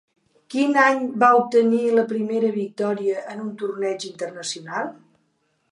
Quin 0.53 0.77
any 0.83 1.03
va 1.23 1.29
obtenir 1.41 1.81
la 1.99 2.07
primera 2.13 2.49
victòria 2.57 3.23
en 3.35 3.45
un 3.47 3.53
torneig 3.65 4.11
internacional? 4.13 4.93